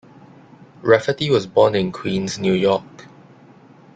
[0.81, 3.05] Rafferty was born in Queens, New York.